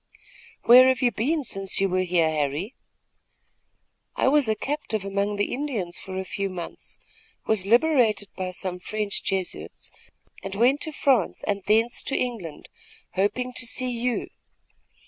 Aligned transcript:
"Where 0.63 0.87
have 0.87 1.03
you 1.03 1.11
been 1.11 1.43
since 1.43 1.79
you 1.79 1.87
were 1.87 2.01
here, 2.01 2.27
Harry?" 2.31 2.73
"I 4.15 4.29
was 4.29 4.49
a 4.49 4.55
captive 4.55 5.05
among 5.05 5.35
the 5.35 5.53
Indians 5.53 5.99
for 5.99 6.17
a 6.17 6.25
few 6.25 6.49
months, 6.49 6.97
was 7.45 7.67
liberated 7.67 8.29
by 8.35 8.49
some 8.49 8.79
French 8.79 9.21
Jesuits 9.21 9.91
and 10.41 10.55
went 10.55 10.81
to 10.81 10.91
France 10.91 11.43
and 11.45 11.61
thence 11.67 12.01
to 12.01 12.17
England, 12.17 12.67
hoping 13.11 13.53
to 13.53 13.67
see 13.67 13.91
you. 13.91 14.29